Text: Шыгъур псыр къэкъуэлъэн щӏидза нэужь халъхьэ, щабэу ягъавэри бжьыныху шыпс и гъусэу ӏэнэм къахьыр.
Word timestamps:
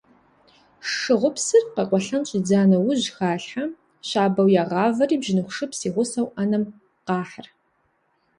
Шыгъур 0.91 1.33
псыр 1.35 1.63
къэкъуэлъэн 1.73 2.23
щӏидза 2.29 2.61
нэужь 2.69 3.07
халъхьэ, 3.15 3.63
щабэу 4.07 4.49
ягъавэри 4.61 5.17
бжьыныху 5.21 5.53
шыпс 5.55 5.79
и 5.87 5.89
гъусэу 5.93 6.27
ӏэнэм 6.33 6.63
къахьыр. 7.07 7.47